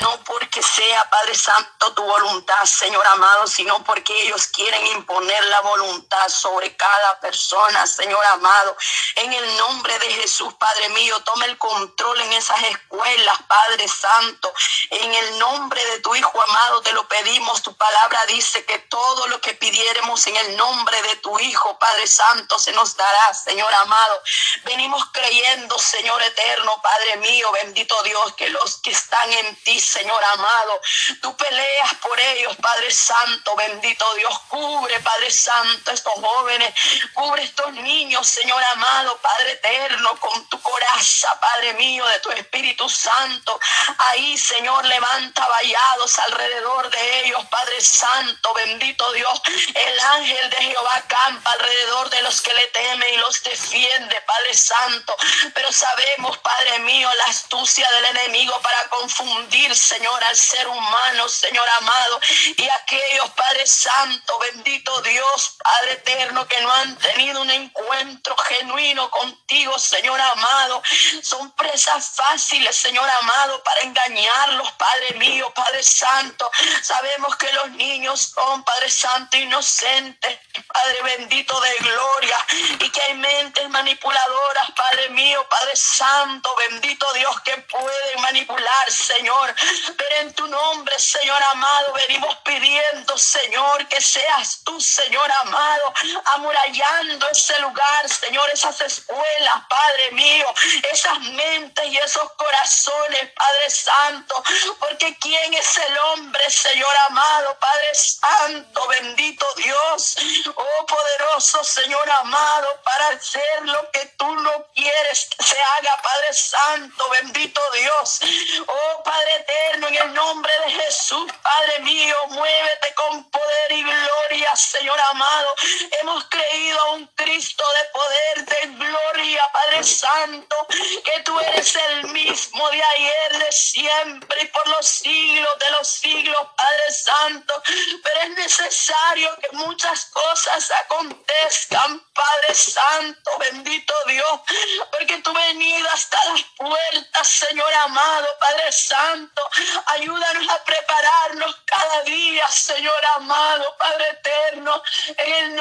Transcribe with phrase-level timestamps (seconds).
[0.00, 5.60] no porque sea, Padre Santo, tu voluntad, Señor amado, sino porque ellos quieren imponer la
[5.60, 8.76] voluntad sobre cada persona, Señor amado.
[9.16, 14.52] En el nombre de Jesús, Padre mío, toma el control en esas escuelas, Padre Santo.
[14.90, 17.62] En el nombre de tu Hijo amado te lo pedimos.
[17.62, 22.06] Tu palabra dice que todo lo que pidiéramos en el nombre de tu Hijo, Padre
[22.06, 24.22] Santo, se nos dará, Señor amado.
[24.64, 30.22] Venimos creyendo, Señor eterno, Padre mío, bendito Dios, que los que están en ti, Señor
[30.32, 30.80] amado,
[31.20, 36.74] tú peleas por ellos, Padre Santo, bendito Dios, cubre, Padre Santo, estos jóvenes,
[37.14, 42.88] cubre estos niños, Señor amado, Padre eterno, con tu coraza, Padre mío, de tu Espíritu
[42.88, 43.58] Santo.
[43.98, 49.42] Ahí, Señor, levanta vallados alrededor de ellos, Padre Santo, bendito Dios.
[49.74, 54.54] El ángel de Jehová campa alrededor de los que le temen y los defiende, Padre
[54.54, 55.16] Santo.
[55.54, 61.66] Pero sabemos, Padre mío, la astucia del enemigo para confundir, Señor, al ser humano, Señor
[61.80, 62.20] amado.
[62.56, 69.10] Y aquellos, Padre Santo, bendito Dios, Padre eterno, que no han tenido un encuentro genuino
[69.10, 70.82] contigo, Señor amado.
[71.22, 76.50] Son presas fáciles, Señor amado, para engañarlos, Padre mío, Padre Santo.
[76.82, 82.46] Sabemos que los niños son, Padre Santo, inocentes, Padre bendito de gloria,
[82.80, 89.54] y que hay mentes manipuladoras, Padre mío, Padre Santo, bendito Dios, que pueden manipular, Señor.
[89.96, 95.92] Pero en tu nombre, Señor amado, venimos pidiendo, Señor, que seas tú, Señor amado,
[96.34, 100.46] amurallando ese lugar, Señor, esas escuelas, Padre mío,
[100.92, 104.42] esas mentes y esos corazones, Padre Santo,
[104.80, 110.16] porque ¿quién es el hombre, Señor amado, Padre Santo, bendito Dios,
[110.54, 117.08] oh poderoso Señor amado, para hacer lo que tú no quieres se haga, Padre Santo,
[117.10, 118.20] bendito Dios,
[118.66, 124.54] oh Padre eterno, en el nombre de Jesús, Padre mío, muévete con poder y gloria,
[124.56, 125.54] Señor amado,
[126.00, 132.08] hemos creído a un Cristo de poder, de gloria, Padre Santo, que tú eres el
[132.08, 137.62] mismo de ayer, de siempre y por los siglos de los siglos, Padre Santo.
[138.02, 140.06] Pero es necesario que muchas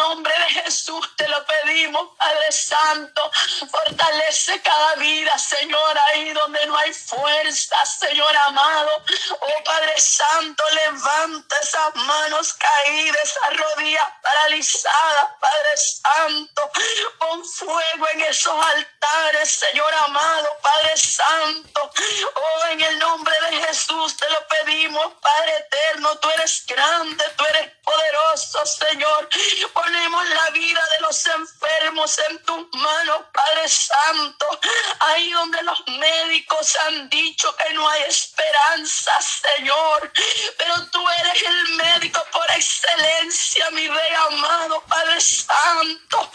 [0.10, 3.30] nombre de Jesús te lo pedimos, Padre Santo.
[3.70, 9.04] Fortalece cada vida, Señor, ahí donde no hay fuerza, Señor amado.
[9.42, 16.72] Oh Padre Santo, levanta esas manos caídas, esas rodillas paralizadas, Padre Santo.
[17.20, 21.92] Pon fuego en esos altares, Señor amado, Padre Santo.
[22.36, 26.18] Oh, en el nombre de Jesús te lo pedimos, Padre eterno.
[26.20, 29.30] Tú eres grande, tú eres poderoso, Señor.
[29.74, 34.60] Ponemos la vida de los enfermos en tus manos, Padre Santo.
[35.00, 40.12] Ahí donde los médicos han dicho que no hay esperanza, Señor.
[40.58, 46.32] Pero tú eres el médico por excelencia, mi rey amado, Padre Santo.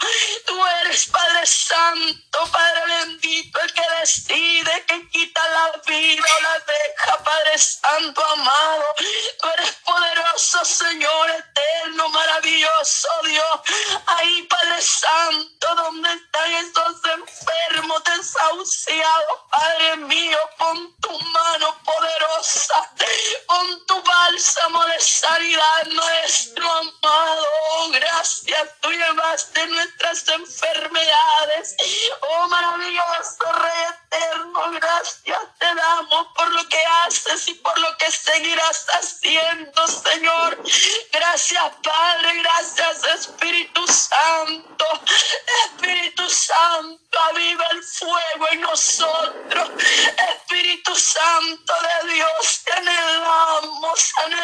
[0.47, 6.59] Tú eres Padre Santo, Padre bendito, el que decide que quita la vida o la
[6.59, 8.95] deja, Padre Santo amado.
[9.39, 13.59] Tú eres poderoso, Señor eterno, maravilloso Dios.
[14.07, 22.91] Ahí, Padre Santo, donde están esos enfermos, desahuciados, Padre mío, con tu mano poderosa,
[23.47, 27.45] con tu bálsamo de sanidad, nuestro amado.
[27.91, 31.75] gracias, tú llevaste nuestras enfermedades.
[32.21, 38.11] Oh, maravilloso Rey eterno, gracias te damos por lo que haces y por lo que
[38.11, 40.57] seguirás haciendo, Señor.
[41.33, 44.85] Gracias, Padre, gracias, Espíritu Santo.
[45.65, 49.71] Espíritu Santo, aviva el fuego en nosotros.
[50.29, 54.42] Espíritu Santo de Dios, te anhelamos, anhelamos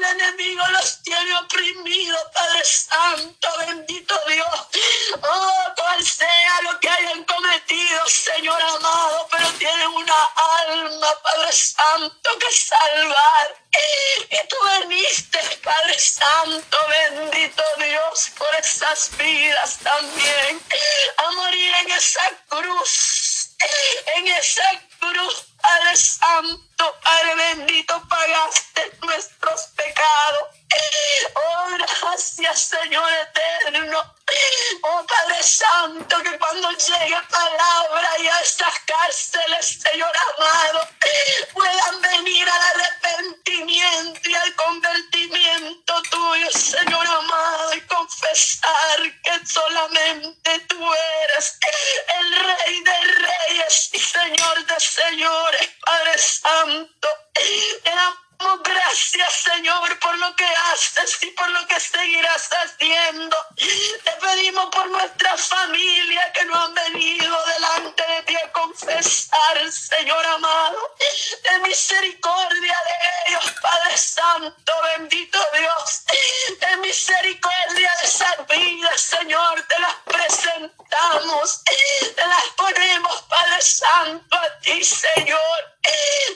[0.00, 4.66] el enemigo los tiene oprimidos, Padre Santo, bendito Dios.
[5.22, 10.24] Oh, cual sea lo que hayan cometido, Señor amado, pero tienen una
[10.68, 13.56] alma, Padre Santo, que salvar.
[14.30, 20.62] Y tú veniste, Padre Santo, bendito Dios, por esas vidas también,
[21.18, 23.50] a morir en esa cruz,
[24.16, 26.69] en esa cruz, Padre Santo,
[27.02, 30.48] Padre bendito, pagaste nuestros pecados.
[31.34, 34.00] Oh, gracias, Señor eterno.
[34.82, 40.88] Oh Padre Santo, que cuando llegue palabra y a estas cárceles, Señor amado,
[41.52, 50.94] puedan venir al arrepentimiento y al convertimiento tuyo, Señor amado, y confesar que solamente tú
[51.24, 51.58] eres
[52.20, 56.69] el Rey de Reyes y Señor de Señores, Padre Santo.
[56.70, 63.36] Te damos gracias, Señor, por lo que haces y por lo que seguirás haciendo.
[63.56, 70.24] Te pedimos por nuestra familia que no han venido delante de ti a confesar, Señor
[70.26, 70.94] amado.
[71.42, 76.04] De misericordia de ellos, Padre Santo, bendito Dios.
[76.60, 81.62] De misericordia de esas vidas, Señor, te las presentamos.
[82.14, 83.09] Te las ponemos,
[83.60, 85.60] Santo, a ti, Señor.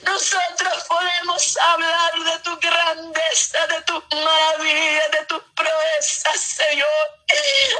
[0.03, 7.24] Nosotros podemos hablar de tu grandeza, de tus maravillas, de tus proezas, Señor.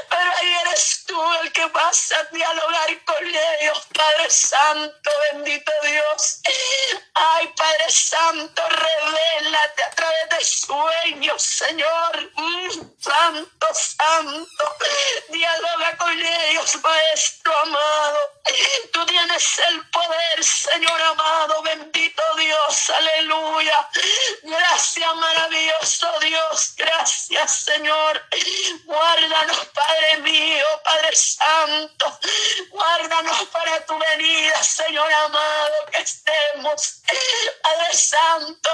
[0.09, 6.41] Pero ahí eres tú el que vas a dialogar con ellos, Padre Santo, bendito Dios.
[7.13, 12.31] Ay, Padre Santo, revélate a través de sueños, Señor.
[12.35, 12.69] Mm,
[12.99, 14.75] santo, santo.
[15.29, 18.19] Dialoga con ellos, Maestro amado.
[18.91, 23.89] Tú tienes el poder, Señor amado, bendito Dios, aleluya.
[24.43, 28.23] Gracias, maravilloso Dios, gracias, Señor.
[29.73, 32.19] Padre mío, Padre Santo.
[32.69, 37.01] Guárdanos para tu venida, Señor amado, que estemos,
[37.61, 38.69] Padre Santo,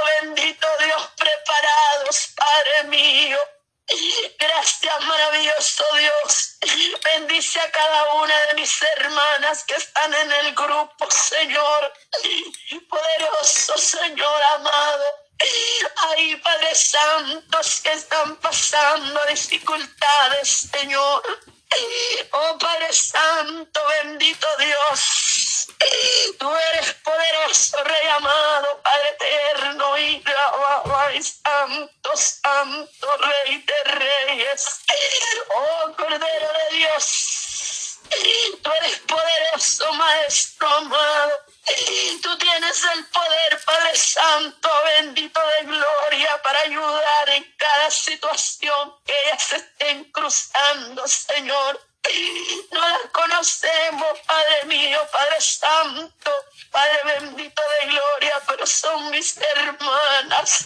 [57.49, 60.65] de gloria, pero son mis hermanas.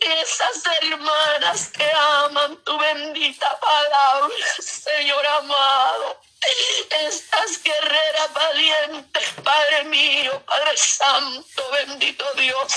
[0.00, 6.20] Esas hermanas que aman tu bendita palabra, Señor amado.
[6.90, 12.72] Estas guerreras valientes, Padre mío, Padre Santo, bendito Dios.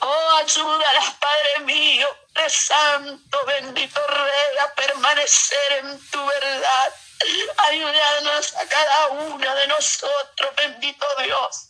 [0.00, 6.94] Oh, ayúdalas, Padre mío, Padre Santo, bendito Rey, a permanecer en tu verdad.
[7.58, 11.69] Ayúdanos a cada una de nosotros, bendito Dios.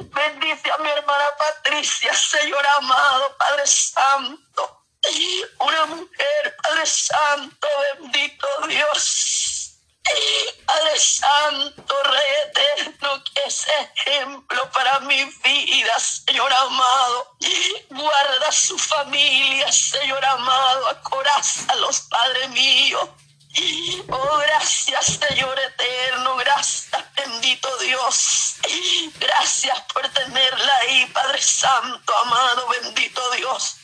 [0.00, 4.84] Bendice a mi hermana Patricia, Señor amado, Padre Santo.
[5.58, 9.78] Una mujer, Padre Santo, bendito Dios.
[10.66, 17.36] Padre Santo, Rey eterno, que es ejemplo para mi vida, Señor amado.
[17.90, 21.00] Guarda su familia, Señor amado.
[21.80, 23.14] los Padre mío.
[24.08, 26.36] Oh, gracias, Señor eterno.
[26.36, 28.54] Gracias, bendito Dios.
[29.18, 33.79] Gracias por tenerla ahí, Padre Santo, amado, bendito Dios.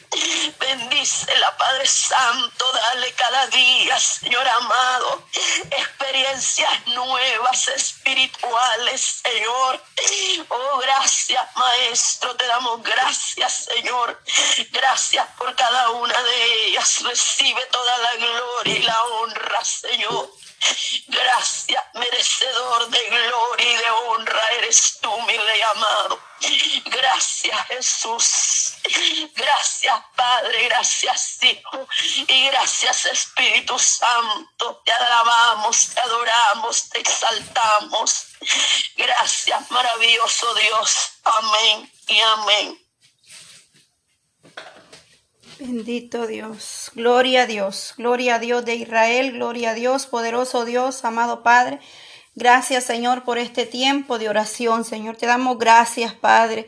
[0.58, 5.26] Bendícela, Padre Santo, dale cada día, Señor amado,
[5.70, 9.82] experiencias nuevas, espirituales, Señor.
[10.48, 14.20] Oh, gracias, Maestro, te damos gracias, Señor.
[14.70, 17.02] Gracias por cada una de ellas.
[17.02, 20.30] Recibe toda la gloria y la honra, Señor.
[21.08, 26.20] Gracias, merecedor de gloria y de honra, eres tú, mi rey amado.
[26.84, 28.74] Gracias, Jesús.
[29.34, 31.88] Gracias, Padre, gracias, Hijo,
[32.28, 34.82] y gracias, Espíritu Santo.
[34.84, 38.26] Te alabamos, te adoramos, te exaltamos.
[38.96, 40.92] Gracias, maravilloso Dios.
[41.24, 42.85] Amén y amén.
[45.58, 51.04] Bendito Dios, gloria a Dios, gloria a Dios de Israel, gloria a Dios, poderoso Dios,
[51.04, 51.78] amado Padre.
[52.34, 55.16] Gracias Señor por este tiempo de oración, Señor.
[55.16, 56.66] Te damos gracias, Padre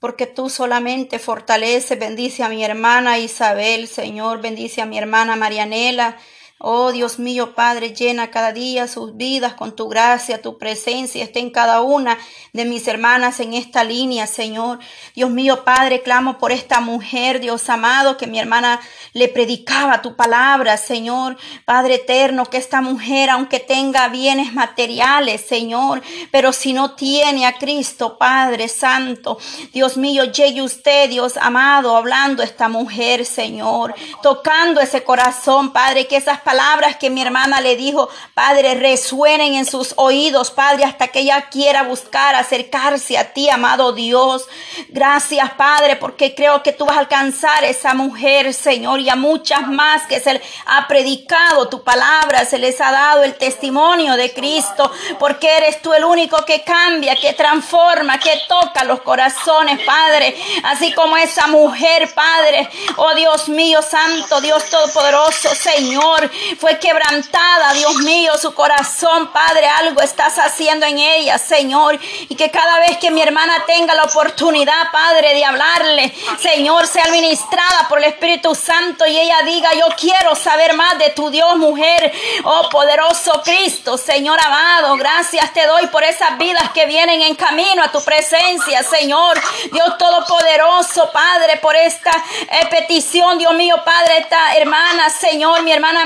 [0.00, 6.16] porque tú solamente fortaleces, bendice a mi hermana Isabel, Señor, bendice a mi hermana Marianela,
[6.62, 11.38] Oh Dios mío, Padre, llena cada día sus vidas con tu gracia, tu presencia, esté
[11.38, 12.18] en cada una
[12.52, 14.78] de mis hermanas en esta línea, Señor.
[15.14, 18.78] Dios mío, Padre, clamo por esta mujer, Dios amado, que mi hermana
[19.14, 21.38] le predicaba tu palabra, Señor.
[21.64, 27.56] Padre eterno, que esta mujer, aunque tenga bienes materiales, Señor, pero si no tiene a
[27.56, 29.38] Cristo, Padre Santo,
[29.72, 36.06] Dios mío, llegue usted, Dios amado, hablando a esta mujer, Señor, tocando ese corazón, Padre,
[36.06, 36.49] que esas palabras
[36.98, 41.82] que mi hermana le dijo, Padre, resuenen en sus oídos, Padre, hasta que ella quiera
[41.82, 44.46] buscar acercarse a ti, amado Dios.
[44.88, 49.16] Gracias, Padre, porque creo que tú vas a alcanzar a esa mujer, Señor, y a
[49.16, 54.32] muchas más que se ha predicado tu palabra, se les ha dado el testimonio de
[54.32, 60.36] Cristo, porque eres tú el único que cambia, que transforma, que toca los corazones, Padre,
[60.64, 67.94] así como esa mujer, Padre, oh Dios mío, Santo, Dios Todopoderoso, Señor, fue quebrantada, Dios
[67.96, 73.10] mío, su corazón, Padre, algo estás haciendo en ella, Señor, y que cada vez que
[73.10, 79.06] mi hermana tenga la oportunidad, Padre, de hablarle, Señor, sea administrada por el Espíritu Santo
[79.06, 82.12] y ella diga, yo quiero saber más de tu Dios, mujer,
[82.44, 87.82] oh poderoso Cristo, Señor amado, gracias te doy por esas vidas que vienen en camino
[87.82, 89.40] a tu presencia, Señor,
[89.72, 96.04] Dios Todopoderoso, Padre, por esta eh, petición, Dios mío, Padre, esta hermana, Señor, mi hermana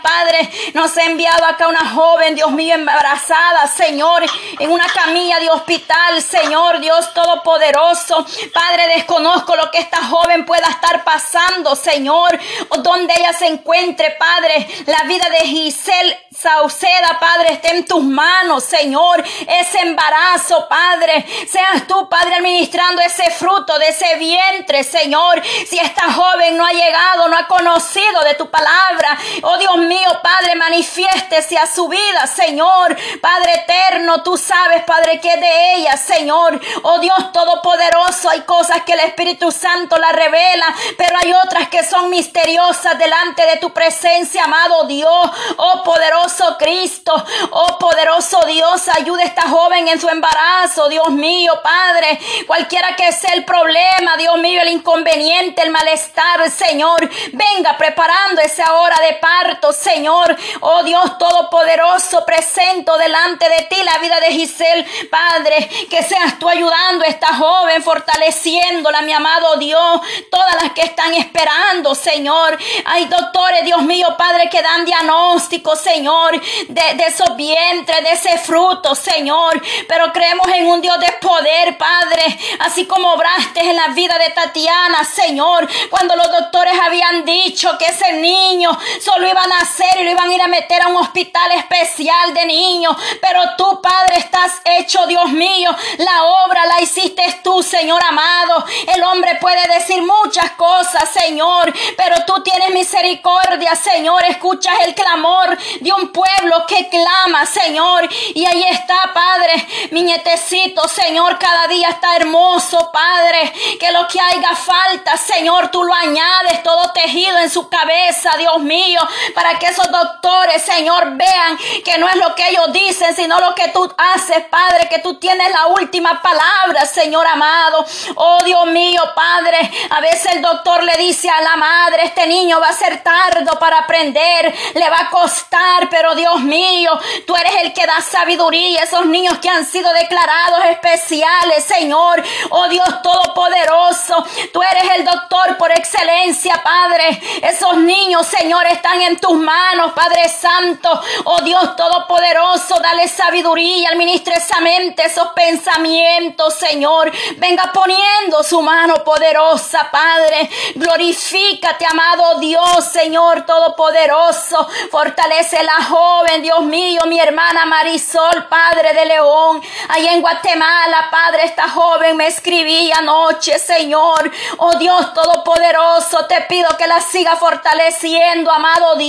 [0.00, 4.22] Padre, nos ha enviado acá una joven, Dios mío, embarazada, Señor,
[4.60, 8.24] en una camilla de hospital, Señor, Dios Todopoderoso.
[8.52, 12.38] Padre, desconozco lo que esta joven pueda estar pasando, Señor,
[12.68, 14.66] o donde ella se encuentre, Padre.
[14.86, 19.24] La vida de Giselle Sauceda, Padre, esté en tus manos, Señor.
[19.46, 25.42] Ese embarazo, Padre, seas tú, Padre, administrando ese fruto de ese vientre, Señor.
[25.44, 30.20] Si esta joven no ha llegado, no ha conocido de tu palabra, oh Dios mío,
[30.22, 32.96] Padre, manifiéstese a su vida, Señor.
[33.20, 36.60] Padre eterno, tú sabes, Padre, que de ella, Señor.
[36.82, 41.84] Oh Dios Todopoderoso, hay cosas que el Espíritu Santo la revela, pero hay otras que
[41.84, 45.30] son misteriosas delante de tu presencia, amado Dios.
[45.56, 47.12] Oh poderoso Cristo,
[47.50, 52.18] oh poderoso Dios, ayude a esta joven en su embarazo, Dios mío, Padre.
[52.46, 58.74] Cualquiera que sea el problema, Dios mío, el inconveniente, el malestar, Señor, venga preparando esa
[58.74, 60.36] hora de paz Señor.
[60.60, 66.48] Oh Dios Todopoderoso, presento delante de ti la vida de Giselle, Padre, que seas tú
[66.48, 72.58] ayudando a esta joven, fortaleciéndola, mi amado Dios, todas las que están esperando, Señor.
[72.86, 78.38] Hay doctores, Dios mío, Padre, que dan diagnóstico, Señor, de, de esos vientres, de ese
[78.38, 79.60] fruto, Señor.
[79.86, 84.30] Pero creemos en un Dios de poder, Padre, así como obraste en la vida de
[84.30, 88.70] Tatiana, Señor, cuando los doctores habían dicho que ese niño
[89.00, 92.34] solo iba a nacer y lo iban a ir a meter a un hospital especial
[92.34, 92.96] de niños.
[93.20, 95.70] Pero tú, Padre, estás hecho, Dios mío.
[95.98, 98.64] La obra la hiciste tú, Señor amado.
[98.94, 104.24] El hombre puede decir muchas cosas, Señor, pero tú tienes misericordia, Señor.
[104.24, 108.08] Escuchas el clamor de un pueblo que clama, Señor.
[108.34, 113.52] Y ahí está, Padre, mi nietecito, Señor, cada día está hermoso, Padre.
[113.78, 118.60] Que lo que haya falta, Señor, tú lo añades todo tejido en su cabeza, Dios
[118.60, 119.00] mío
[119.34, 123.54] para que esos doctores, Señor, vean que no es lo que ellos dicen, sino lo
[123.54, 127.84] que tú haces, Padre, que tú tienes la última palabra, Señor amado.
[128.16, 129.58] Oh Dios mío, Padre,
[129.90, 133.58] a veces el doctor le dice a la madre, este niño va a ser tardo
[133.58, 138.82] para aprender, le va a costar, pero Dios mío, tú eres el que da sabiduría
[138.82, 142.22] esos niños que han sido declarados especiales, Señor.
[142.50, 147.20] Oh Dios Todopoderoso, tú eres el doctor por excelencia, Padre.
[147.42, 151.00] Esos niños, Señor, están en tus manos, Padre Santo.
[151.24, 157.10] Oh Dios Todopoderoso, dale sabiduría, administre esa mente, esos pensamientos, Señor.
[157.36, 160.50] Venga poniendo su mano poderosa, Padre.
[160.74, 164.68] Glorifícate, amado Dios, Señor Todopoderoso.
[164.90, 169.62] Fortalece la joven, Dios mío, mi hermana Marisol, Padre de León.
[169.88, 174.30] Ahí en Guatemala, Padre, esta joven me escribía anoche, Señor.
[174.58, 179.03] Oh Dios Todopoderoso, te pido que la siga fortaleciendo, amado Dios.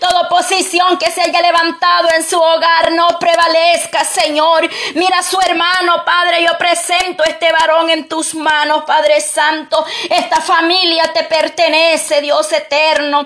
[0.00, 4.68] Toda oposición que se haya levantado en su hogar no prevalezca, Señor.
[4.94, 9.84] Mira a su hermano, Padre, yo presento este varón en tus manos, Padre Santo.
[10.10, 13.24] Esta familia te pertenece, Dios eterno.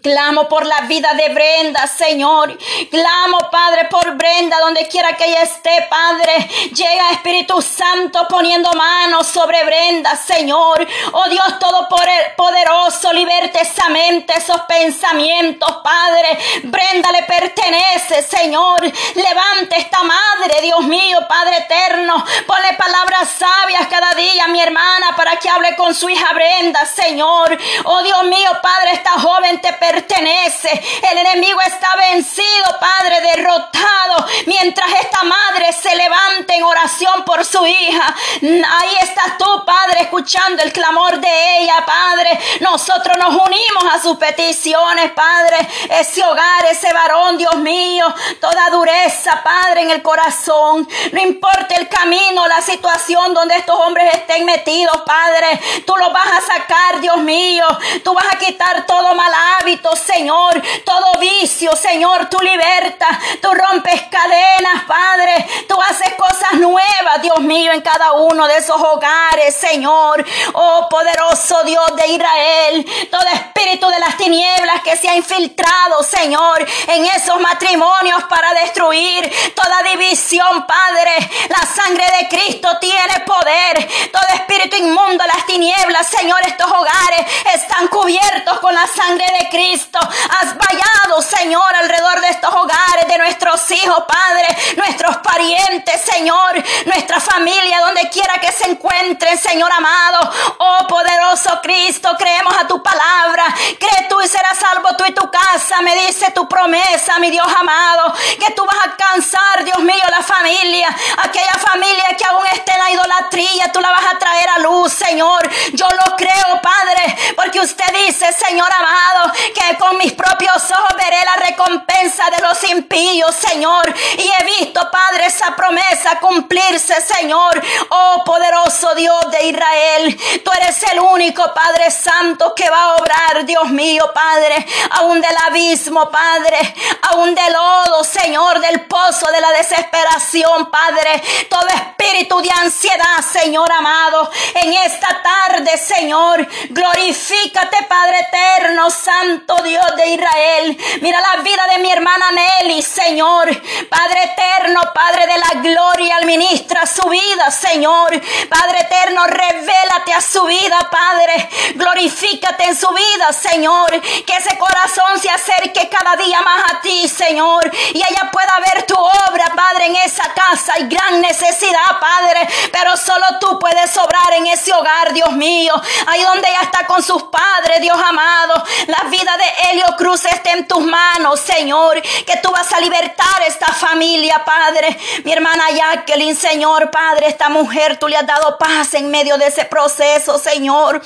[0.00, 2.56] Clamo por la vida de Brenda, Señor.
[2.90, 6.48] Clamo, Padre, por Brenda, donde quiera que ella esté, Padre.
[6.74, 10.88] Llega Espíritu Santo poniendo manos sobre Brenda, Señor.
[11.12, 16.38] Oh Dios Todopoderoso, liberte esa mente, esos pensamientos, Padre.
[16.62, 18.80] Brenda le pertenece, Señor.
[18.80, 22.24] Levante esta madre, Dios mío, Padre eterno.
[22.46, 27.58] Ponle palabras sabias cada día, mi hermana, para que hable con su hija Brenda, Señor.
[27.84, 30.70] Oh Dios mío, Padre, esta joven te pertenece.
[31.10, 34.26] El enemigo está vencido, Padre, derrotado.
[34.46, 38.14] Mientras esta madre se levanta en oración por su hija.
[38.42, 42.38] Ahí estás tú, Padre, escuchando el clamor de ella, Padre.
[42.60, 45.68] Nosotros nos unimos a sus peticiones, Padre.
[45.90, 48.06] Ese hogar, ese varón, Dios mío.
[48.40, 50.88] Toda dureza, Padre, en el corazón.
[51.10, 55.60] No importa el camino, la situación donde estos hombres estén metidos, Padre.
[55.84, 57.66] Tú los vas a sacar, Dios mío.
[58.04, 60.60] Tú vas a quitar todo mal hábito Señor.
[60.84, 63.18] Todo vicio, Señor, tú libertas.
[63.40, 65.46] Tú rompes cadenas, Padre.
[65.68, 70.24] Tú haces cosas nuevas, Dios mío, en cada uno de esos hogares, Señor.
[70.52, 73.08] Oh, poderoso Dios de Israel.
[73.10, 79.32] Todo espíritu de las tinieblas que se ha infiltrado, Señor, en esos matrimonios para destruir
[79.54, 81.30] toda división, Padre.
[81.48, 83.88] La sangre de Cristo tiene poder.
[84.12, 89.61] Todo espíritu inmundo, las tinieblas, Señor, estos hogares están cubiertos con la sangre de Cristo.
[89.62, 97.20] Has vallado, Señor, alrededor de estos hogares, de nuestros hijos, Padre, nuestros parientes, Señor, nuestra
[97.20, 100.32] familia, donde quiera que se encuentren, Señor amado.
[100.58, 103.44] Oh poderoso Cristo, creemos a tu palabra.
[103.78, 105.80] Cree tú y serás salvo tú y tu casa.
[105.82, 110.22] Me dice tu promesa, mi Dios amado, que tú vas a alcanzar, Dios mío, la
[110.22, 114.58] familia, aquella familia que aún esté en la idolatría, tú la vas a traer a
[114.58, 115.48] luz, Señor.
[115.72, 121.18] Yo lo creo, Padre, porque usted dice, Señor amado, que con mis propios ojos veré
[121.24, 123.94] la recompensa de los impíos, Señor.
[124.18, 127.60] Y he visto, Padre, esa promesa cumplirse, Señor.
[127.90, 133.44] Oh poderoso Dios de Israel, tú eres el único Padre Santo que va a obrar,
[133.44, 136.74] Dios mío, Padre, aún del abismo, Padre,
[137.10, 141.22] aún del lodo, Señor, del pozo de la desesperación, Padre.
[141.48, 149.96] Todo espíritu de ansiedad, Señor amado, en esta tarde, Señor, glorifícate, Padre eterno, Santo Dios
[149.96, 150.78] de Israel.
[151.00, 153.48] Mira la vida de mi hermana Nelly, Señor.
[153.88, 158.10] Padre eterno, Padre de la gloria, administra su vida, Señor.
[158.48, 161.48] Padre eterno, revélate a su vida, Padre.
[161.74, 163.90] Glorifícate en su vida, Señor.
[164.00, 167.70] Que ese corazón se acerque cada día más a ti, Señor.
[167.92, 170.74] Y ella pueda ver tu obra, Padre, en esa casa.
[170.74, 172.48] Hay gran necesidad, Padre.
[172.72, 175.74] Pero solo tú puedes obrar en ese hogar, Dios mío.
[176.06, 178.62] Ahí donde ella está con sus padres, Dios amado.
[178.86, 182.00] La de Helio Cruz esté en tus manos, Señor.
[182.02, 184.98] Que tú vas a libertar esta familia, Padre.
[185.24, 189.46] Mi hermana Jacqueline, Señor, Padre, esta mujer, tú le has dado paz en medio de
[189.46, 191.02] ese proceso, Señor.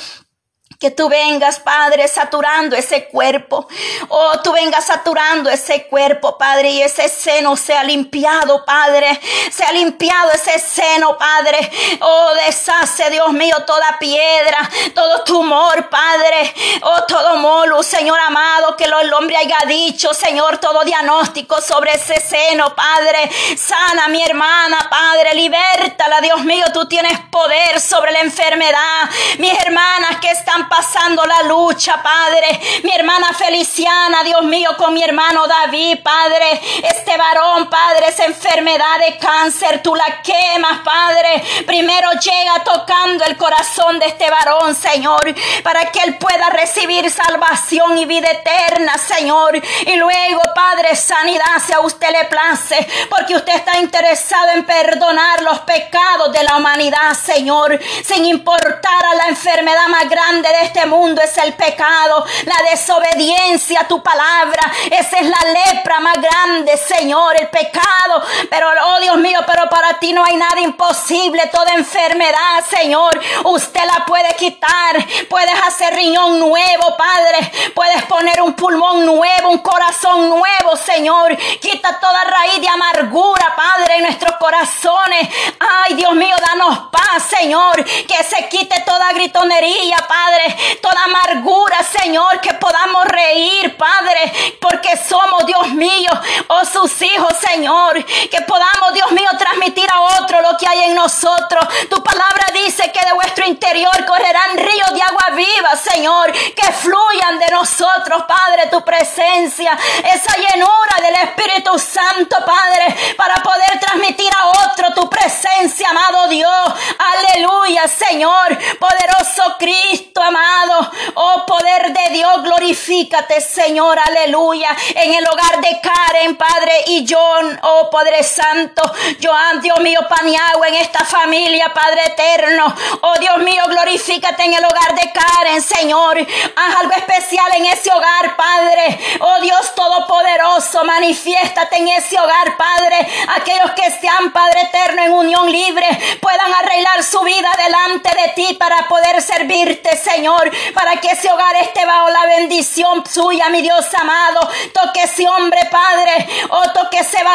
[0.78, 3.66] Que tú vengas, Padre, saturando ese cuerpo.
[4.08, 9.18] Oh, tú vengas saturando ese cuerpo, Padre, y ese seno sea limpiado, Padre.
[9.50, 11.70] Sea limpiado ese seno, Padre.
[12.00, 14.58] Oh, deshace, Dios mío, toda piedra,
[14.94, 16.54] todo tumor, Padre.
[16.82, 22.20] Oh, todo molo, Señor amado, que el hombre haya dicho, Señor, todo diagnóstico sobre ese
[22.20, 23.30] seno, Padre.
[23.56, 29.08] Sana mi hermana, Padre, libértala, Dios mío, tú tienes poder sobre la enfermedad.
[29.38, 29.95] Mis hermanas
[30.30, 32.60] están pasando la lucha, Padre.
[32.82, 36.60] Mi hermana Feliciana, Dios mío, con mi hermano David, Padre.
[36.82, 41.42] Este varón, Padre, esa enfermedad de cáncer, tú la quemas, Padre.
[41.66, 47.98] Primero llega tocando el corazón de este varón, Señor, para que él pueda recibir salvación
[47.98, 49.56] y vida eterna, Señor.
[49.56, 55.42] Y luego, Padre, sanidad, si a usted le place, porque usted está interesado en perdonar
[55.42, 60.86] los pecados de la humanidad, Señor, sin importar a la enfermedad más grande de este
[60.86, 64.60] mundo es el pecado, la desobediencia a tu palabra.
[64.90, 68.22] Esa es la lepra más grande, Señor, el pecado.
[68.50, 71.46] Pero, oh Dios mío, pero para ti no hay nada imposible.
[71.52, 74.96] Toda enfermedad, Señor, usted la puede quitar.
[75.28, 77.52] Puedes hacer riñón nuevo, Padre.
[77.74, 81.36] Puedes poner un pulmón nuevo, un corazón nuevo, Señor.
[81.60, 85.28] Quita toda raíz de amargura, Padre, en nuestros corazones.
[85.58, 87.84] Ay, Dios mío, danos paz, Señor.
[87.84, 90.78] Que se quite toda gritonería, Padre.
[90.80, 92.40] Toda amargura, Señor.
[92.40, 93.45] Que podamos reír,
[93.76, 94.56] Padre.
[94.60, 96.10] Porque somos, Dios mío,
[96.48, 98.04] oh sus hijos, Señor.
[98.04, 101.66] Que podamos, Dios mío, transmitir a otro lo que hay en nosotros.
[101.88, 106.32] Tu palabra dice que de vuestro interior correrán ríos de agua viva, Señor.
[106.32, 109.76] Que fluyan de nosotros, Padre, tu presencia.
[110.12, 113.14] Esa llenura del Espíritu Santo, Padre.
[113.16, 116.72] Para poder transmitir a otro tu presencia, amado Dios.
[116.98, 118.58] Aleluya, Señor.
[118.78, 120.90] Poderoso Cristo, amado.
[121.14, 123.65] Oh, poder de Dios, glorifícate, Señor.
[123.66, 124.76] Aleluya.
[124.94, 128.82] En el hogar de Karen, Padre, y John, oh Padre Santo.
[129.20, 132.72] Joan, Dios mío, Paniagua, en esta familia, Padre eterno.
[133.00, 136.18] Oh Dios mío, glorifícate en el hogar de Karen, Señor.
[136.18, 138.98] Haz algo especial en ese hogar, Padre.
[139.20, 143.04] Oh Dios Todopoderoso, manifiéstate en ese hogar, Padre.
[143.36, 145.86] Aquellos que sean, Padre eterno, en unión libre,
[146.20, 150.52] puedan arreglar su vida delante de ti para poder servirte, Señor.
[150.72, 154.40] Para que ese hogar esté bajo la bendición suya, Dios amado.
[154.72, 156.28] Toque ese hombre, Padre.
[156.50, 156.72] Oh,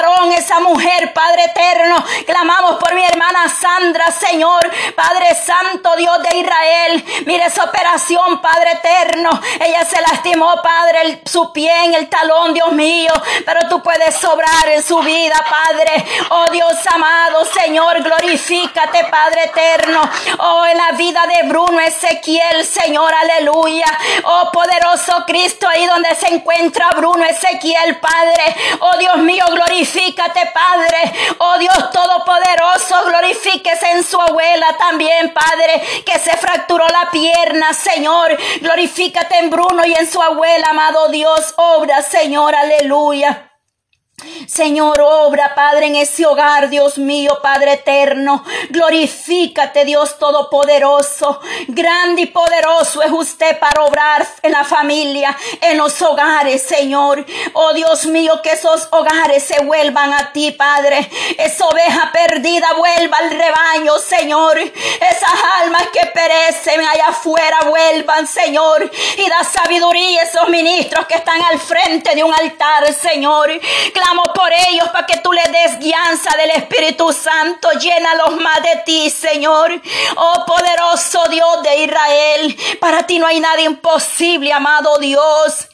[0.02, 2.04] varón, esa mujer, Padre eterno.
[2.26, 4.60] Clamamos por mi hermana Sandra, Señor.
[4.96, 7.06] Padre Santo, Dios de Israel.
[7.26, 9.30] Mire esa operación, Padre eterno.
[9.60, 13.14] Ella se lastimó, Padre, su pie en el talón, Dios mío.
[13.46, 16.06] Pero tú puedes sobrar en su vida, Padre.
[16.30, 20.02] Oh Dios amado, Señor, glorifícate, Padre eterno.
[20.40, 23.86] Oh, en la vida de Bruno Ezequiel, Señor, aleluya.
[24.24, 28.56] Oh, poderoso Cristo, ahí donde se encuentra Bruno Ezequiel, Padre.
[28.80, 29.91] Oh, Dios mío, glorifícate,
[30.54, 31.36] Padre.
[31.40, 38.38] Oh, Dios todopoderoso, glorifíquese en su abuela también, Padre, que se fracturó la pierna, Señor.
[38.62, 41.54] Glorifícate en Bruno y en su abuela, amado Dios.
[41.58, 43.51] Obra, Señor, aleluya.
[44.48, 48.44] Señor, obra, Padre, en ese hogar, Dios mío, Padre eterno.
[48.70, 51.40] Glorifícate, Dios Todopoderoso.
[51.68, 57.26] Grande y poderoso es usted para obrar en la familia, en los hogares, Señor.
[57.54, 61.10] Oh Dios mío, que esos hogares se vuelvan a ti, Padre.
[61.38, 64.58] Esa oveja perdida vuelva al rebaño, Señor.
[64.60, 68.90] Esas almas que perecen allá afuera vuelvan, Señor.
[69.18, 73.52] Y da sabiduría a esos ministros que están al frente de un altar, Señor
[74.34, 77.70] por ellos para que tú le des guianza del Espíritu Santo.
[77.80, 79.82] Llénalos más de ti, Señor.
[80.18, 82.58] Oh poderoso Dios de Israel.
[82.80, 85.71] Para ti no hay nada imposible, amado Dios.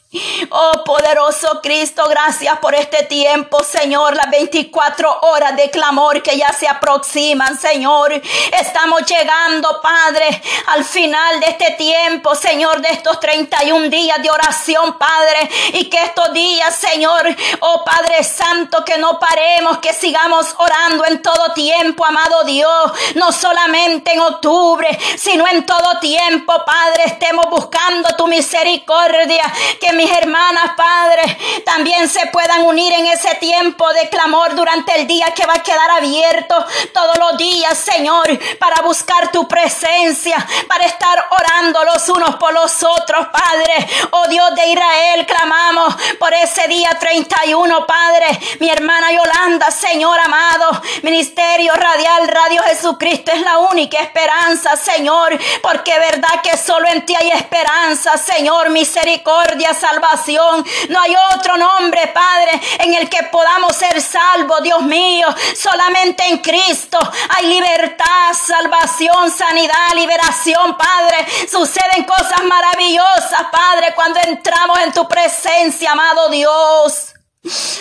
[0.49, 6.53] Oh poderoso Cristo, gracias por este tiempo, Señor, las 24 horas de clamor que ya
[6.53, 8.13] se aproximan, Señor.
[8.53, 14.97] Estamos llegando, Padre, al final de este tiempo, Señor, de estos 31 días de oración,
[14.97, 17.27] Padre, y que estos días, Señor,
[17.59, 23.33] oh Padre Santo, que no paremos, que sigamos orando en todo tiempo, amado Dios, no
[23.33, 29.43] solamente en octubre, sino en todo tiempo, Padre, estemos buscando tu misericordia,
[29.81, 35.07] que mis hermanas, Padre, también se puedan unir en ese tiempo de clamor durante el
[35.07, 38.27] día que va a quedar abierto todos los días, Señor,
[38.59, 43.89] para buscar tu presencia, para estar orando los unos por los otros, Padre.
[44.11, 48.39] Oh Dios de Israel, clamamos por ese día 31, Padre.
[48.59, 55.97] Mi hermana Yolanda, Señor amado, Ministerio Radial, Radio Jesucristo es la única esperanza, Señor, porque
[55.97, 60.65] verdad que solo en ti hay esperanza, Señor, misericordia, salvación.
[60.89, 65.27] No hay otro nombre, Padre, en el que podamos ser salvos, Dios mío.
[65.55, 66.99] Solamente en Cristo
[67.35, 71.25] hay libertad, salvación, sanidad, liberación, Padre.
[71.49, 77.16] Suceden cosas maravillosas, Padre, cuando entramos en tu presencia, amado Dios.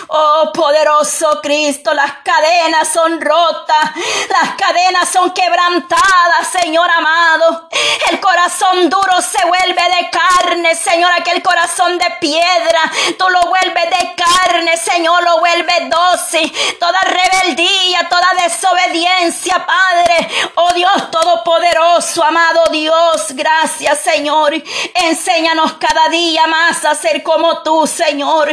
[0.09, 3.91] Oh poderoso Cristo, las cadenas son rotas,
[4.29, 7.69] las cadenas son quebrantadas, Señor amado.
[8.11, 12.81] El corazón duro se vuelve de carne, Señor, aquel corazón de piedra,
[13.19, 16.53] tú lo vuelves de carne, Señor, lo vuelves dócil.
[16.79, 20.29] Toda rebeldía, toda desobediencia, Padre.
[20.55, 24.55] Oh Dios todopoderoso, amado Dios, gracias, Señor.
[24.95, 28.49] Enséñanos cada día más a ser como tú, Señor.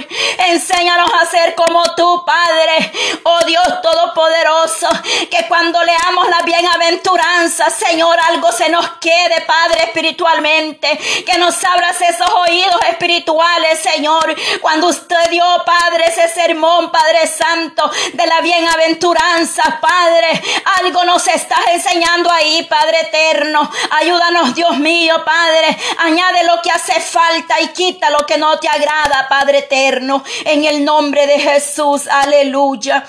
[0.48, 2.92] Enséñanos A ser como tú, Padre.
[3.24, 4.88] Oh Dios Todopoderoso,
[5.30, 10.98] que cuando leamos la bienaventuranza, Señor, algo se nos quede, Padre, espiritualmente.
[11.26, 14.36] Que nos abras esos oídos espirituales, Señor.
[14.62, 20.42] Cuando usted dio, Padre, ese sermón, Padre Santo, de la bienaventuranza, Padre,
[20.82, 23.70] algo nos estás enseñando ahí, Padre eterno.
[23.92, 25.78] Ayúdanos, Dios mío, Padre.
[26.00, 30.24] Añade lo que hace falta y quita lo que no te agrada, Padre eterno.
[30.46, 33.06] En el nombre de Jesús, aleluya.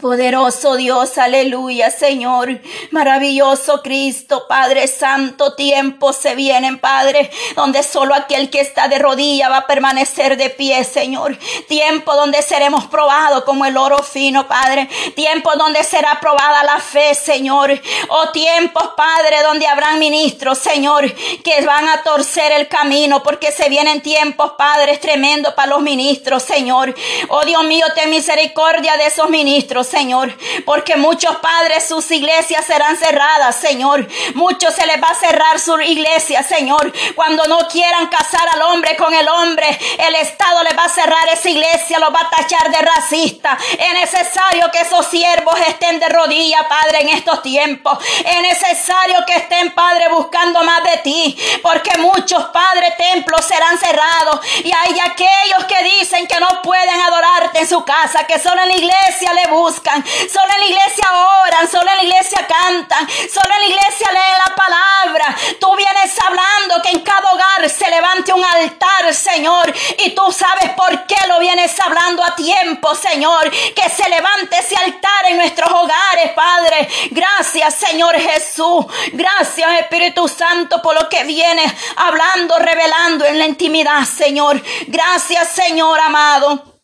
[0.00, 2.60] Poderoso Dios, aleluya, Señor.
[2.92, 9.48] Maravilloso Cristo, Padre Santo, tiempos se vienen, Padre, donde solo aquel que está de rodilla
[9.48, 11.36] va a permanecer de pie, Señor.
[11.66, 14.88] Tiempo donde seremos probados como el oro fino, Padre.
[15.16, 17.72] Tiempo donde será probada la fe, Señor.
[18.08, 23.68] Oh, tiempos, Padre, donde habrán ministros, Señor, que van a torcer el camino, porque se
[23.68, 26.94] vienen tiempos, Padre, tremendo para los ministros, Señor.
[27.30, 29.87] Oh, Dios mío, ten misericordia de esos ministros.
[29.88, 34.06] Señor, porque muchos padres sus iglesias serán cerradas, Señor.
[34.34, 36.92] Muchos se les va a cerrar su iglesia, Señor.
[37.14, 39.66] Cuando no quieran casar al hombre con el hombre,
[39.98, 43.58] el Estado le va a cerrar esa iglesia, lo va a tachar de racista.
[43.78, 47.98] Es necesario que esos siervos estén de rodillas, Padre, en estos tiempos.
[48.24, 54.40] Es necesario que estén, Padre, buscando más de ti, porque muchos, Padre, templos serán cerrados.
[54.62, 58.68] Y hay aquellos que dicen que no pueden adorarte en su casa, que solo en
[58.68, 61.06] la iglesia le buscan solo en la iglesia
[61.42, 65.36] oran, solo en la iglesia cantan, solo en la iglesia leen la palabra.
[65.60, 70.70] Tú vienes hablando que en cada hogar se levante un altar, Señor, y tú sabes
[70.70, 75.70] por qué lo vienes hablando a tiempo, Señor, que se levante ese altar en nuestros
[75.70, 76.88] hogares, Padre.
[77.10, 78.86] Gracias, Señor Jesús.
[79.12, 84.62] Gracias, Espíritu Santo, por lo que vienes hablando, revelando en la intimidad, Señor.
[84.86, 86.77] Gracias, Señor amado.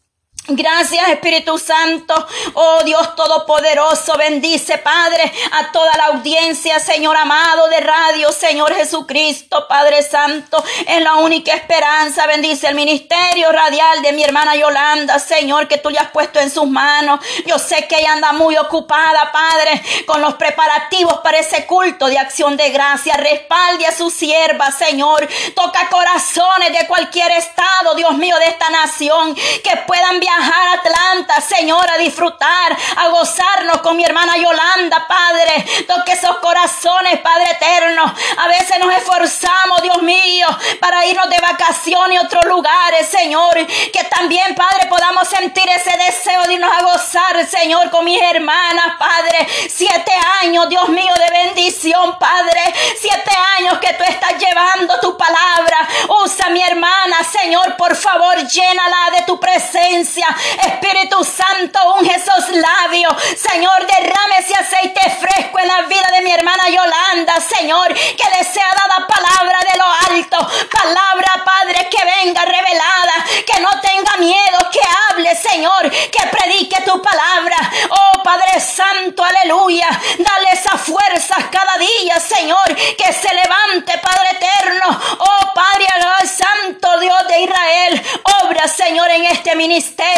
[0.47, 2.15] Gracias Espíritu Santo,
[2.53, 9.67] oh Dios Todopoderoso, bendice Padre a toda la audiencia, Señor amado de radio, Señor Jesucristo,
[9.67, 15.67] Padre Santo, en la única esperanza, bendice el ministerio radial de mi hermana Yolanda, Señor,
[15.67, 17.21] que tú le has puesto en sus manos.
[17.47, 22.19] Yo sé que ella anda muy ocupada, Padre, con los preparativos para ese culto de
[22.19, 23.17] acción de gracia.
[23.17, 25.27] Respalde a su sierva, Señor.
[25.55, 31.41] Toca corazones de cualquier estado, Dios mío, de esta nación, que puedan viajar a Atlanta,
[31.41, 35.85] Señor, a disfrutar, a gozarnos con mi hermana Yolanda, Padre.
[35.87, 38.03] Toque esos corazones, Padre eterno.
[38.39, 40.47] A veces nos esforzamos, Dios mío,
[40.81, 43.55] para irnos de vacaciones a otros lugares, Señor.
[43.93, 48.97] Que también, Padre, podamos sentir ese deseo de irnos a gozar, Señor, con mis hermanas,
[48.99, 49.47] Padre.
[49.69, 52.75] Siete años, Dios mío, de bendición, Padre.
[53.01, 55.89] Siete años que tú estás llevando tu palabra.
[56.25, 60.24] Usa mi hermana, Señor, por favor, llénala de tu presencia.
[60.63, 63.13] Espíritu Santo, unge esos labios.
[63.37, 67.93] Señor, derrame ese aceite fresco en la vida de mi hermana Yolanda, Señor.
[67.95, 69.85] Que le sea dada palabra de lo
[70.15, 70.37] alto.
[70.71, 73.25] Palabra, Padre, que venga revelada.
[73.47, 75.91] Que no tenga miedo, que hable, Señor.
[75.91, 77.57] Que predique tu palabra.
[77.91, 79.89] Oh, Padre Santo, aleluya.
[80.19, 82.75] Dale esas fuerzas cada día, Señor.
[82.75, 85.01] Que se levante, Padre eterno.
[85.19, 85.85] Oh, Padre
[86.27, 88.03] Santo, Dios de Israel.
[88.43, 90.14] Obra, Señor, en este ministerio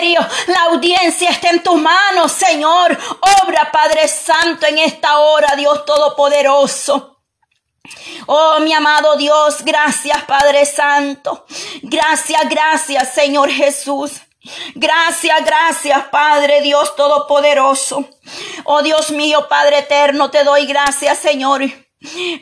[0.46, 2.96] la audiencia está en tus manos, Señor.
[3.42, 7.16] Obra, Padre Santo, en esta hora, Dios Todopoderoso.
[8.26, 11.46] Oh, mi amado Dios, gracias, Padre Santo.
[11.82, 14.12] Gracias, gracias, Señor Jesús.
[14.74, 18.09] Gracias, gracias, Padre Dios Todopoderoso.
[18.64, 21.62] Oh Dios mío, Padre eterno, te doy gracias, Señor.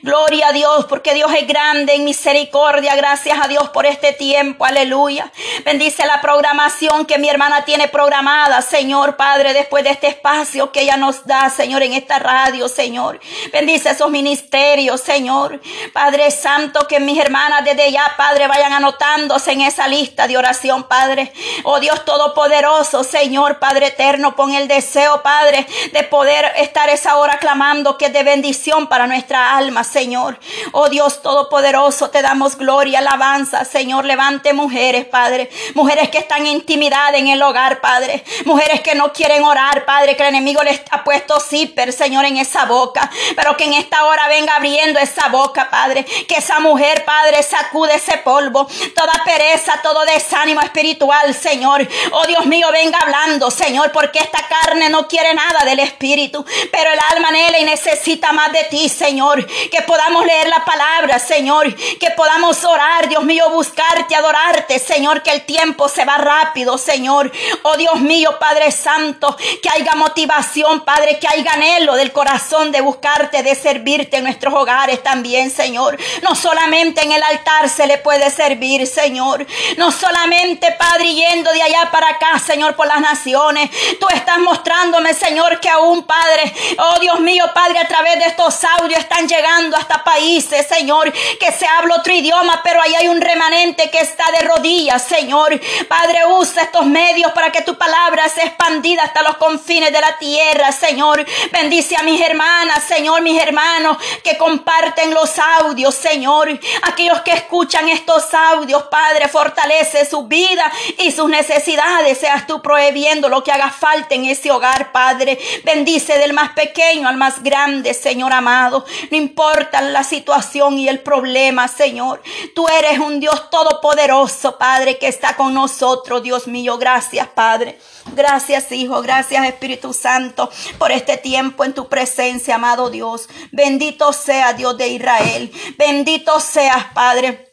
[0.02, 2.96] Gloria a Dios, porque Dios es grande en misericordia.
[2.96, 4.64] Gracias a Dios por este tiempo.
[4.64, 5.30] Aleluya.
[5.64, 10.80] Bendice la programación que mi hermana tiene programada, Señor Padre, después de este espacio que
[10.80, 13.20] ella nos da, Señor, en esta radio, Señor.
[13.52, 15.60] Bendice esos ministerios, Señor.
[15.92, 20.82] Padre Santo, que mis hermanas desde ya, Padre, vayan anotándose en esa lista de oración,
[20.88, 21.32] Padre.
[21.62, 27.38] Oh Dios Todopoderoso, Señor, Padre Eterno, pon el deseo, Padre, de poder estar esa hora
[27.38, 30.38] clamando que es de bendición para nuestra alma, Señor.
[30.72, 34.04] Oh Dios Todopoderoso, te damos gloria, alabanza, Señor.
[34.04, 35.50] Levante mujeres, Padre.
[35.74, 38.24] Mujeres que están en intimidad en el hogar, Padre.
[38.44, 42.36] Mujeres que no quieren orar, Padre, que el enemigo les ha puesto zipper, Señor, en
[42.36, 43.10] esa boca.
[43.36, 46.04] Pero que en esta hora venga abriendo esa boca, Padre.
[46.04, 48.66] Que esa mujer, Padre, sacude ese polvo.
[48.94, 51.86] Toda pereza, todo desánimo espiritual, Señor.
[52.12, 56.44] Oh Dios mío, venga hablando, Señor, porque esta carne no quiere nada del Espíritu.
[56.70, 59.33] Pero el alma anhela y necesita más de ti, Señor.
[59.70, 65.30] Que podamos leer la palabra, Señor, que podamos orar, Dios mío, buscarte, adorarte, Señor, que
[65.30, 67.30] el tiempo se va rápido, Señor.
[67.62, 72.80] Oh Dios mío, Padre Santo, que haya motivación, Padre, que haya anhelo del corazón de
[72.80, 75.98] buscarte, de servirte en nuestros hogares también, Señor.
[76.22, 79.46] No solamente en el altar se le puede servir, Señor.
[79.76, 83.70] No solamente, Padre, yendo de allá para acá, Señor, por las naciones.
[84.00, 88.62] Tú estás mostrándome, Señor, que aún, Padre, oh Dios mío, Padre, a través de estos
[88.78, 93.20] audios están llegando hasta países, Señor, que se habla otro idioma, pero ahí hay un
[93.20, 95.60] remanente que está de rodillas, Señor.
[95.88, 100.18] Padre, usa estos medios para que tu palabra sea expandida hasta los confines de la
[100.18, 101.24] tierra, Señor.
[101.52, 106.48] Bendice a mis hermanas, Señor, mis hermanos que comparten los audios, Señor.
[106.82, 112.18] Aquellos que escuchan estos audios, Padre, fortalece su vida y sus necesidades.
[112.18, 115.38] Seas tú prohibiendo lo que haga falta en ese hogar, Padre.
[115.64, 118.84] Bendice del más pequeño al más grande, Señor amado.
[119.14, 122.20] No importa la situación y el problema, Señor.
[122.52, 126.78] Tú eres un Dios todopoderoso, Padre, que está con nosotros, Dios mío.
[126.78, 127.78] Gracias, Padre.
[128.16, 129.00] Gracias, Hijo.
[129.02, 133.28] Gracias, Espíritu Santo, por este tiempo en tu presencia, amado Dios.
[133.52, 135.52] Bendito sea Dios de Israel.
[135.78, 137.52] Bendito seas, Padre.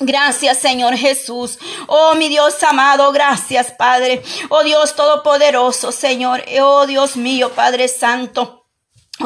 [0.00, 1.58] Gracias Señor Jesús.
[1.86, 4.22] Oh mi Dios amado, gracias Padre.
[4.48, 6.44] Oh Dios Todopoderoso, Señor.
[6.60, 8.55] Oh Dios mío, Padre Santo.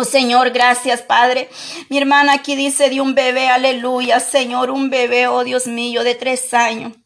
[0.01, 1.51] Oh Señor, gracias Padre.
[1.91, 6.15] Mi hermana aquí dice de un bebé, aleluya, Señor, un bebé, oh Dios mío, de
[6.15, 7.00] tres años.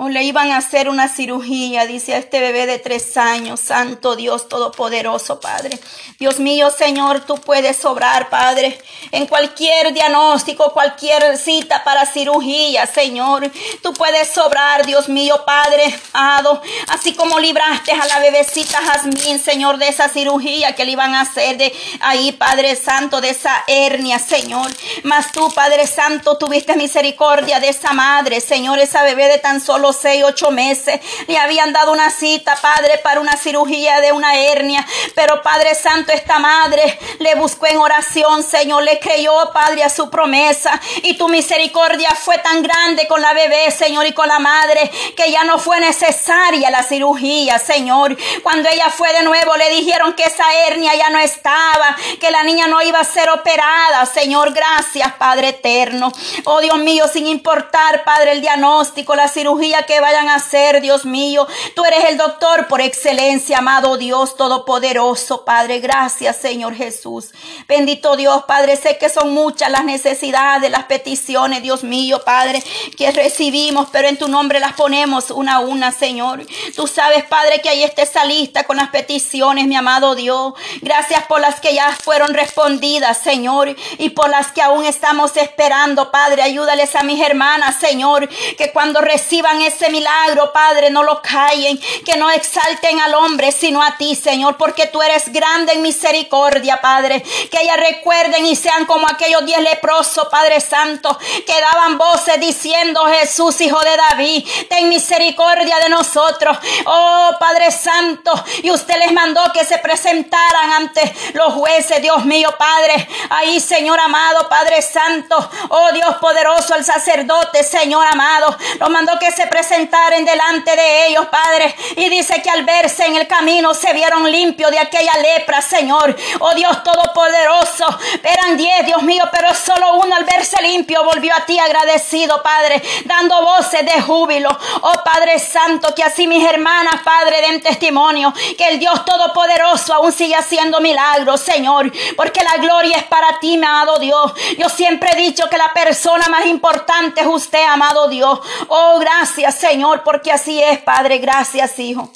[0.00, 3.58] O le iban a hacer una cirugía, dice a este bebé de tres años.
[3.58, 5.76] Santo Dios Todopoderoso, Padre.
[6.20, 8.80] Dios mío, Señor, tú puedes obrar, Padre,
[9.10, 13.50] en cualquier diagnóstico, cualquier cita para cirugía, Señor.
[13.82, 16.62] Tú puedes obrar, Dios mío, Padre, amado.
[16.90, 21.22] Así como libraste a la bebecita Jazmín, Señor, de esa cirugía que le iban a
[21.22, 24.70] hacer de ahí, Padre Santo, de esa hernia, Señor.
[25.02, 29.87] Mas tú, Padre Santo, tuviste misericordia de esa madre, Señor, esa bebé de tan solo
[29.92, 31.00] seis, ocho meses.
[31.26, 34.86] Le habían dado una cita, Padre, para una cirugía de una hernia.
[35.14, 40.10] Pero Padre Santo, esta madre le buscó en oración, Señor, le creyó, Padre, a su
[40.10, 40.80] promesa.
[41.02, 45.30] Y tu misericordia fue tan grande con la bebé, Señor, y con la madre, que
[45.30, 48.16] ya no fue necesaria la cirugía, Señor.
[48.42, 52.42] Cuando ella fue de nuevo, le dijeron que esa hernia ya no estaba, que la
[52.42, 54.52] niña no iba a ser operada, Señor.
[54.52, 56.12] Gracias, Padre eterno.
[56.44, 61.04] Oh Dios mío, sin importar, Padre, el diagnóstico, la cirugía que vayan a hacer, Dios
[61.04, 61.46] mío.
[61.74, 65.80] Tú eres el doctor por excelencia, amado Dios Todopoderoso, Padre.
[65.80, 67.30] Gracias, Señor Jesús.
[67.66, 68.76] Bendito Dios, Padre.
[68.76, 72.62] Sé que son muchas las necesidades, las peticiones, Dios mío, Padre,
[72.96, 76.46] que recibimos, pero en tu nombre las ponemos una a una, Señor.
[76.76, 80.54] Tú sabes, Padre, que ahí está esa lista con las peticiones, mi amado Dios.
[80.82, 86.10] Gracias por las que ya fueron respondidas, Señor, y por las que aún estamos esperando,
[86.10, 86.42] Padre.
[86.42, 92.16] Ayúdales a mis hermanas, Señor, que cuando reciban ese milagro, Padre, no lo callen, que
[92.16, 97.22] no exalten al hombre, sino a ti, Señor, porque tú eres grande en misericordia, Padre.
[97.50, 103.04] Que ellas recuerden y sean como aquellos diez leprosos, Padre Santo, que daban voces diciendo,
[103.06, 106.56] Jesús, Hijo de David, ten misericordia de nosotros.
[106.86, 112.54] Oh, Padre Santo, y usted les mandó que se presentaran ante los jueces, Dios mío,
[112.58, 113.08] Padre.
[113.30, 119.30] Ahí, Señor amado, Padre Santo, oh Dios poderoso, el sacerdote, Señor amado, lo mandó que
[119.32, 121.74] se presentaren delante de ellos, Padre.
[121.96, 126.14] Y dice que al verse en el camino se vieron limpios de aquella lepra, Señor.
[126.40, 127.86] Oh Dios Todopoderoso.
[128.22, 132.82] Eran diez, Dios mío, pero solo uno al verse limpio volvió a ti agradecido, Padre,
[133.04, 134.50] dando voces de júbilo.
[134.82, 140.12] Oh Padre Santo, que así mis hermanas, Padre, den testimonio que el Dios Todopoderoso aún
[140.12, 144.32] sigue haciendo milagros, Señor, porque la gloria es para ti, mi amado Dios.
[144.58, 148.40] Yo siempre he dicho que la persona más importante es usted, amado Dios.
[148.68, 148.98] Oh,
[149.42, 151.18] gracias Señor, porque así es, Padre.
[151.18, 152.12] Gracias, Hijo.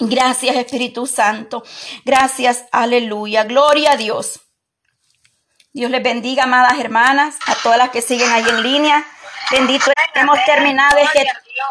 [0.00, 1.62] Gracias, Espíritu Santo.
[2.04, 3.44] Gracias, aleluya.
[3.44, 4.40] Gloria a Dios.
[5.72, 9.06] Dios les bendiga, amadas hermanas, a todas las que siguen ahí en línea.
[9.50, 11.26] Bendito, hemos terminado este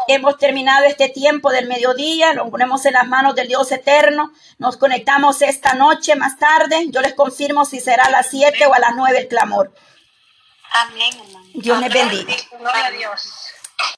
[0.07, 4.31] hemos terminado este tiempo del mediodía, lo ponemos en las manos del Dios eterno.
[4.57, 6.87] Nos conectamos esta noche más tarde.
[6.89, 9.73] Yo les confirmo si será a las 7 o a las 9 el clamor.
[10.71, 11.11] Amén.
[11.53, 12.35] Dios les bendiga.
[12.59, 13.36] Gloria a Dios.